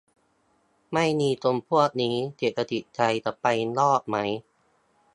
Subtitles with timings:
[0.93, 3.45] ไม่มีคนพวกนี้ เศรษฐกิจไทยจะไป
[3.79, 4.17] รอดไหม?